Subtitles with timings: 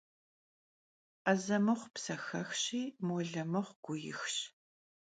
[1.25, 4.35] 'eze mıxhu psexexşi, mole mıxhu guixş.